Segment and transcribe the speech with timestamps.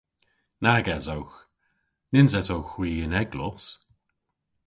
[0.63, 1.37] Nag esowgh.
[2.11, 3.65] Nyns esowgh hwi y'n eglos.